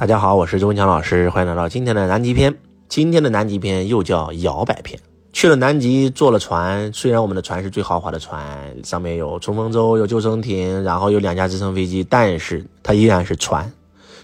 [0.00, 2.56] 大家好，我是周文强老师，欢迎来到今天的南极篇。
[2.88, 4.98] 今天的南极篇又叫摇摆篇。
[5.30, 8.42] 去了南极，坐了船，虽然我们的船是最豪华的船，
[8.82, 13.70] 上面有冲锋舟、有救生艇，然后有两架直升飞机，但是它依然是船，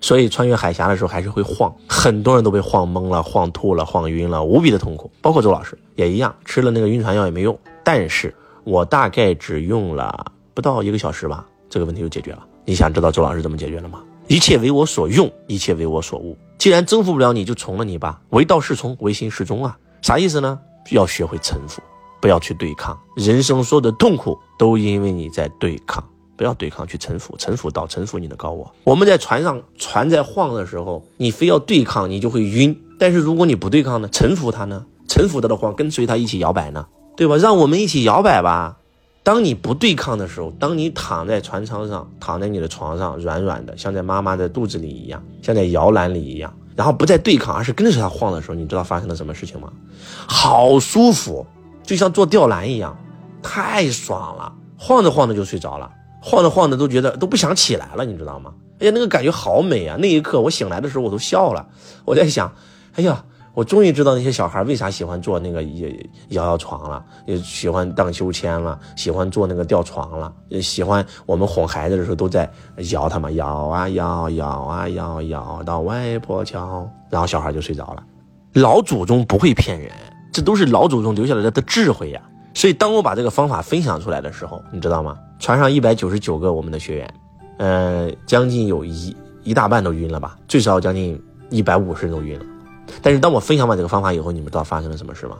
[0.00, 5.10] 所以穿越海峡的时候还是会晃，很多人都被晃懵了、晃吐了、晃晕了，无比的痛苦。
[5.20, 7.54] 包括周老师也一样，吃了那个晕船药也没用。
[7.84, 8.34] 但是
[8.64, 12.46] 我大概只用了不到一个小时吧，这个问题就解决了。
[12.64, 14.00] 你想知道周老师怎么解决的吗？
[14.28, 16.36] 一切为我所用，一切为我所悟。
[16.58, 18.20] 既然征服不了你，就从了你吧。
[18.30, 19.78] 唯道是从，唯心是宗啊。
[20.02, 20.58] 啥意思呢？
[20.90, 21.80] 要学会臣服，
[22.20, 22.98] 不要去对抗。
[23.16, 26.02] 人生所有的痛苦都因为你在对抗，
[26.36, 27.36] 不要对抗，去臣服。
[27.38, 28.72] 臣服到臣服你的高我。
[28.82, 32.76] 我们在船上，船在晃的时候，你非要对抗，你就会晕。
[32.98, 34.08] 但是如果你不对抗呢？
[34.10, 34.84] 臣服它呢？
[35.06, 36.86] 臣服它的晃，跟随它一起摇摆呢？
[37.16, 37.36] 对吧？
[37.36, 38.78] 让我们一起摇摆吧。
[39.26, 49.72] 当你不对抗的时候，当你躺在船舱上，躺在你的床上，软软的，像在妈妈的肚子里一样，像在摇篮里一样，然后不再对抗，而是跟着它晃的时候，你知道发生了什么事情吗？
[50.28, 51.44] 好舒服，
[51.82, 52.96] 就像坐吊篮一样，
[53.42, 55.90] 太爽了，晃着晃着就睡着了，
[56.22, 58.54] 晃着晃着都觉得都不想起来了，你知道吗？
[58.78, 59.96] 哎呀，那个感觉好美啊！
[59.98, 61.66] 那一刻我醒来的时候我都笑了，
[62.04, 62.54] 我在想，
[62.94, 63.24] 哎呀。
[63.56, 65.62] 我终于知道那些小孩为啥喜欢坐那个
[66.28, 72.46] 摇摇床了，也喜欢荡秋千了，喜欢坐那个吊床了，喜欢我们哄孩子的时候都在
[72.90, 78.04] 摇他们摇啊摇，摇啊摇，摇到外婆桥，然后小孩就睡着了。
[78.52, 79.90] 老祖宗不会骗人，
[80.30, 82.20] 这都是老祖宗留下来的的智慧呀。
[82.52, 85.16] 所以当我把这个方法分享出来的时候，你知道吗？
[85.38, 87.14] 船上一百九十九个我们的学员，
[87.56, 91.18] 呃，将近有一一大半都晕了吧，最少将近
[91.48, 92.44] 一百五十人都晕了。
[93.02, 95.36] 但是当我分享完这个方法以后，你们知道发生了什么事吗？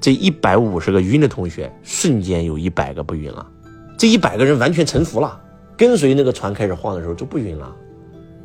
[0.00, 3.46] 这一百五十个晕的同学，瞬间有一百个不晕了。
[3.98, 5.38] 这一百个人完全臣服了，
[5.76, 7.70] 跟随那个船开始晃的时候就不晕了。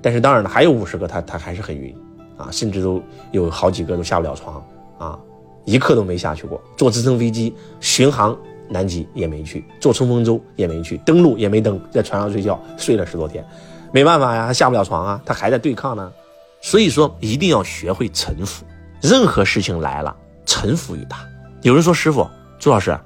[0.02, 1.96] 但是当然了，还有五十个他他还是很晕
[2.38, 4.62] 啊，甚至都有好几个都下不了床
[4.98, 5.18] 啊，
[5.64, 6.62] 一刻都没下去过。
[6.76, 8.38] 坐直升飞机巡航
[8.68, 13.46] 南极也没去，坐冲锋舟也没去，登陆也没登，在船上睡觉睡了十多天，
[13.94, 16.12] 没办法呀，他下不了床啊，他还在对抗呢。
[16.66, 18.66] 所以说，一定要学会臣服。
[19.00, 20.16] 任何事情来了，
[20.48, 21.24] 臣服于他。
[21.62, 22.28] 有人说：“师傅，
[22.58, 23.00] 朱老师，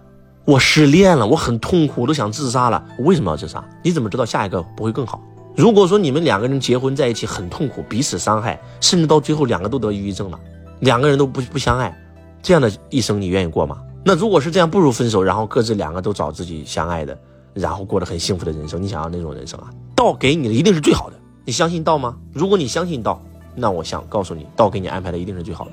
[0.46, 2.82] 我失恋了，我很痛苦，我都想自杀了。
[2.98, 3.62] 我为什么要自杀？
[3.84, 5.22] 你怎么知道下一个不会更好？
[5.58, 10.40] 如果说你们两个人结婚在一起很痛苦，彼此伤害，甚至到最后两个都得抑郁症了，
[10.80, 11.94] 两个人都不不相爱，
[12.42, 13.82] 这样的一生你愿意过吗？
[14.06, 17.18] 那如果是这样，不如分手，然后各自两个都找自己相爱的，
[17.54, 18.82] 然后过得很幸福的人生。
[18.82, 19.68] 你想要那种人生啊？
[19.94, 21.18] 道给你的一定是最好的。
[21.44, 22.16] 你相信道吗？
[22.32, 23.22] 如果你相信道。
[23.56, 25.72] 那我想告诉你，道给你安排的一定是最好的。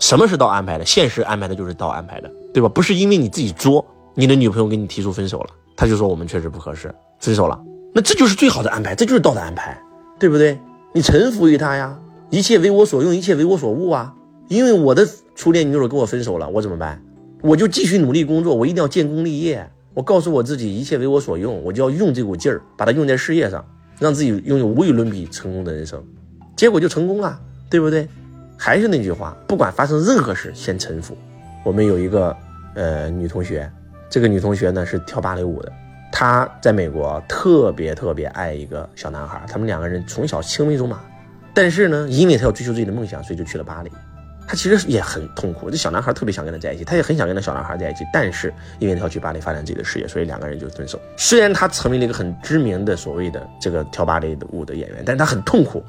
[0.00, 0.84] 什么是道安排的？
[0.84, 2.68] 现实安排的就是道安排的，对吧？
[2.68, 3.84] 不是因为你自己作，
[4.14, 7.60] 你的女朋友给你提出分手了，他就说我们确实不合适，分手了。
[7.92, 9.76] 那这就是最好的安排，这就是道的安排，
[10.18, 10.58] 对不对？
[10.92, 11.98] 你臣服于他呀，
[12.30, 14.14] 一切为我所用，一切为我所悟啊。
[14.48, 17.02] 因为我的初恋女友跟我分手了，我怎么办？
[17.42, 19.68] 我就继续努力工作，我一定要建功立业。
[19.94, 23.64] 我告诉我自己，一切为我所用，我就要用这股劲儿，把它用在事业上，
[23.98, 26.02] 让自己拥有无与伦比成功的人生。
[26.58, 27.38] 结果就成功了，
[27.70, 28.08] 对不对？
[28.56, 31.16] 还是那句话，不管发生任何事，先臣服。
[31.64, 32.36] 我们有一个
[32.74, 33.70] 呃女同学，
[34.10, 35.72] 这个女同学呢是跳芭蕾舞的，
[36.10, 40.98] 她在美国特别特别爱一个小男孩，他们两个人从小青梅竹马。
[41.54, 43.92] 但是呢，因为她要追求自己的梦想，所以就去了巴黎。
[44.48, 50.98] 她其实也很痛苦，这小男孩特别想跟她在一起，她也很想跟那小男孩在一起，但是因为她要去巴黎发展自己的事业，所以两个人就分手。
[51.16, 55.80] 虽然她成为了一个很知名的所谓的这个跳芭蕾舞的演员，但是她很痛苦。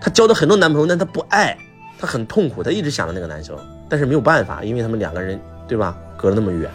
[0.00, 1.56] 她交的很多男朋友，但她不爱，
[1.98, 3.56] 她很痛苦，她一直想着那个男生，
[3.88, 5.96] 但是没有办法，因为他们两个人，对吧？
[6.16, 6.70] 隔了那么远，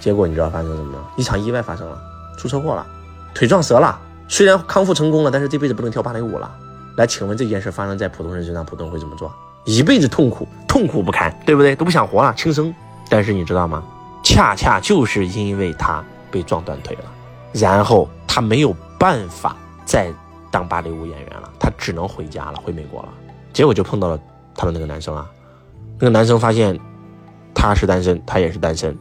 [0.00, 1.04] 结果你知道发生什么吗？
[1.16, 1.98] 一场意外发生了，
[2.36, 2.86] 出车祸了，
[3.34, 3.98] 腿撞折了。
[4.28, 6.50] 虽然康复成功了，但是这辈子不能跳芭蕾舞了。
[6.96, 9.32] 来，请问这件事发生在普通人身上，普通人会怎么做？
[9.64, 11.74] 一辈子痛苦，痛苦不堪，对不对？
[11.76, 12.74] 都不想活了，轻生。
[13.08, 13.82] 但是你知道吗？
[14.24, 17.04] 恰恰就是因为他被撞断腿了，
[17.52, 20.12] 然后他没有办法再。
[20.50, 21.50] 当芭蕾舞演员了，
[21.84, 23.12] 只能回家了，回美国了。
[23.52, 24.18] 结果就碰到了
[24.54, 25.30] 他的那个男生啊，
[25.98, 26.80] 那个男生发现
[27.54, 28.96] 他是单身，他也是单身，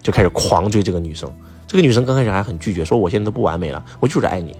[0.00, 1.28] 就开始狂追这个女生。
[1.66, 4.54] 这个女生刚开始还很拒绝，说我现在都不完美了，我就是爱你。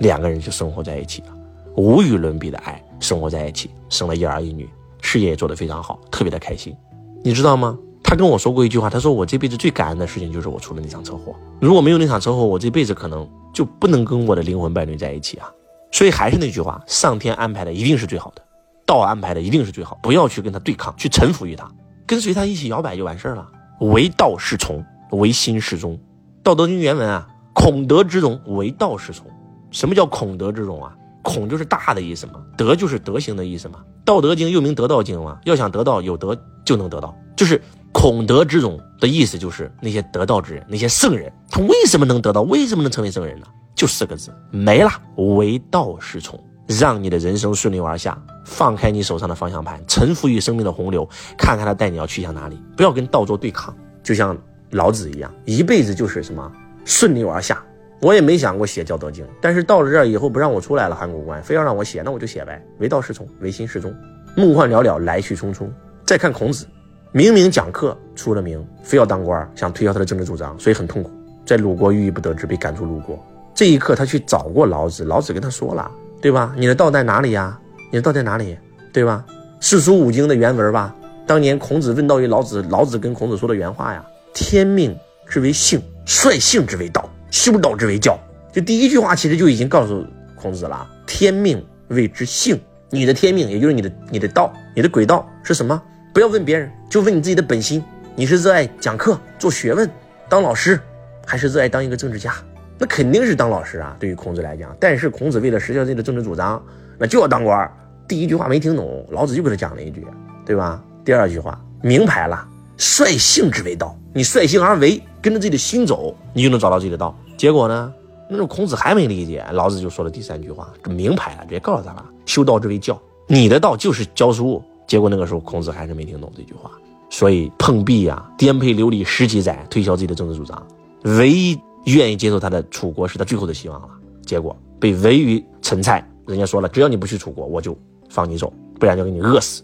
[0.00, 1.28] 两个人就生活在一起了，
[1.76, 4.68] 无与伦比的爱，生活在一起，生了一儿一女，
[5.00, 6.76] 事业也做得非常好，特别的开心。
[7.22, 7.78] 你知道吗？
[8.02, 15.48] 他跟我说过一句话，他说我这辈子最感恩的事情就是我出了那场车祸，如果没有那场车祸，我这辈子可能就不能跟我的灵魂伴侣在一起啊。
[15.90, 18.42] 所以还是那句话，上天安排的一定是最好的，
[18.86, 21.70] 道安排的一定是最好，不要去跟他对抗，去臣服于他，
[22.06, 23.46] 跟随他一起摇摆就完事儿了。
[23.80, 25.98] 唯道是从，唯心是宗。
[26.42, 29.26] 道德经原文啊，孔德之容，唯道是从。
[29.70, 30.94] 什么叫孔德之容啊？
[31.22, 33.80] 孔就是大的意思嘛，德就是德行的意思嘛。
[34.04, 37.14] 道德经又名得道经嘛，要想得道，有德就能得到。
[37.36, 37.60] 就是
[38.00, 42.42] 孔德之种的意思，就是那些得道之人，那些圣人，他为什么能得到？
[42.42, 43.46] 为什么能成为圣人呢？
[43.74, 46.38] 就四个字，没了，唯道是从。
[46.68, 51.04] 让你的人生顺流而下，放开你手上的方向盘，臣服于生命的洪流，
[51.36, 52.56] 看看他带你要去向哪里。
[52.76, 54.38] 不要跟道做对抗，就像
[54.70, 56.52] 老子一样，一辈子就是什么
[56.84, 57.60] 顺流而下。
[58.00, 62.64] 我也没想过写《教德经》，但是到了这儿以后不让我出来了，函谷关非要让我写，那我就写呗。
[62.78, 63.92] 唯道是从，唯心是宗。
[64.36, 65.68] 梦幻寥寥，来去匆匆。
[66.06, 66.64] 再看孔子，
[67.12, 71.10] 明明讲课出了名，非要当官，想推销他的政治主张，所以很痛苦，
[71.46, 73.18] 在鲁国郁郁不得志，被赶出鲁国。
[73.54, 75.90] 这一刻，他去找过老子，老子跟他说了。
[76.20, 76.52] 对吧？
[76.56, 77.58] 你的道在哪里呀？
[77.90, 78.58] 你的道在哪里？
[78.92, 79.24] 对吧？
[79.60, 80.94] 四书五经的原文吧。
[81.26, 84.96] 当年孔子问道于老子，老子跟孔子说的原话呀：“天命
[85.26, 88.18] 之为性，率性之为道，修道之为教。”
[88.52, 92.60] 就第一句话其实就已经告诉孔子了：天命谓之性，
[92.90, 95.80] 你的天命也就是你的你的道，你的轨道是什么？
[96.18, 97.80] 不要问别人，就问你自己的本心。
[98.16, 99.88] 你是热爱讲课做学问
[100.28, 100.80] 当老师，
[101.24, 102.34] 还是热爱当一个政治家？
[102.76, 104.76] 那肯定是当老师啊，对于孔子来讲。
[104.80, 106.60] 但是孔子为了实现自己的政治主张，
[106.98, 107.72] 那就要当官。
[108.08, 110.04] 第一句话没听懂，老子就给他讲了一句，
[110.44, 110.82] 对吧？
[111.04, 112.44] 第二句话明牌了，
[112.76, 113.96] 率性之为道。
[114.12, 117.16] 你率性而为，跟着自己的心走，你就能找到自己的道。
[117.36, 117.94] 结果呢，
[118.28, 124.60] 那种孔子还没理解，老子就说了第三句话，这明牌了，直接告诉他了：修道之为教，你的道就是教书。
[124.88, 126.72] 结果那个时候孔子还是没听懂这句话，
[127.08, 130.66] 所以碰壁呀，颠沛流离十几载，推销自己的政治主张，
[131.04, 131.56] 唯一。
[131.84, 133.88] 愿意接受他的楚国是他最后的希望了，
[134.26, 137.74] 结果被围于陈蔡，人家说了，只要你不去楚国，我就
[138.10, 139.62] 放你走，不然就给你饿死。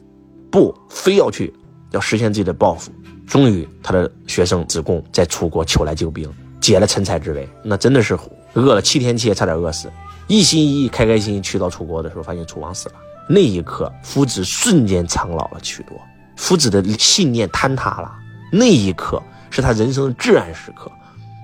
[0.51, 1.53] 不，非要去，
[1.91, 2.91] 要实现自己的抱负。
[3.27, 6.27] 终于，他的学生子贡在楚国求来救兵，
[6.63, 7.47] 解了陈蔡之围。
[7.63, 8.17] 那真的是
[8.55, 9.91] 饿了七天七夜，差点饿死。
[10.27, 12.95] 一心一意、开开心心去到楚国的时候，发现楚王死了。
[13.29, 16.01] 那一刻，夫子瞬间苍老了许多，
[16.37, 18.13] 夫子的信念坍塌了。
[18.53, 20.91] 那一刻是他人生的至暗时刻，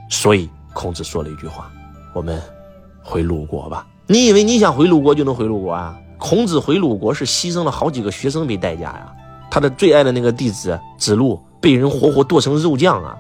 [0.09, 0.49] 所以。
[0.73, 1.69] 孔子说了一句话
[2.15, 2.41] ：“我们
[3.03, 5.99] 回鲁国吧。”你以为你想回鲁国就能回鲁国啊？
[6.17, 9.13] 孔子回鲁国是牺牲了好几个学生为代价呀。
[9.51, 13.17] 他的最爱的那个弟子子路被人活活剁成肉酱啊。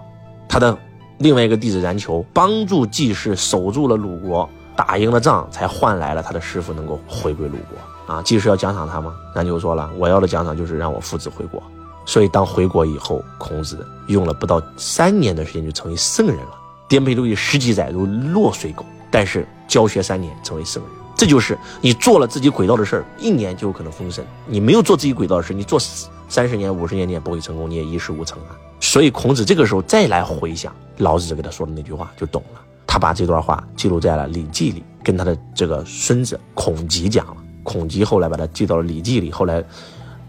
[0.49, 0.79] 他的
[1.19, 4.49] 另外一个弟子冉求帮助季氏守住了鲁国，
[4.81, 8.23] 打赢了仗，才换来了他的师傅能够回归鲁国啊。
[8.23, 9.15] 季氏要奖赏他吗？
[9.35, 11.62] 冉求说了：“我要的奖赏就是让我父子回国。”
[12.06, 16.59] 所以当回国以后，孔子用了不到三年的时间就成为圣人了。
[16.88, 25.79] 颠沛流离十几载如落水狗，但是教学三年成为圣人，这就是你做了自己轨道的事儿，一年就有可能封神；你没有做自己轨道的事，你做
[26.27, 28.56] 三十年、五十年你也不会成功，你也一事无成啊。
[28.81, 32.61] 所以孔子这个时候再来回想老子给他说的那句话，就懂了。
[32.93, 37.37] 他把这段话记录在了《礼记》里，跟他的这个孙子孔吉讲了。
[37.63, 39.63] 孔吉后来把它记到了《礼记》里，后来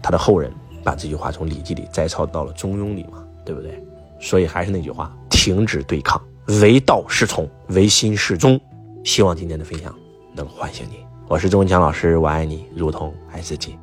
[0.00, 0.48] 他的后人
[0.84, 3.82] 把这句话从《礼记》里摘抄到了《中庸》里嘛，对不对？
[4.20, 6.22] 所以还是那句话，停止对抗。
[6.60, 8.60] 唯道是从，唯心是宗。
[9.02, 9.92] 希望今天的分享
[10.32, 10.98] 能唤醒你。
[11.26, 13.76] 我是周文强老师，我爱你，如同爱自己。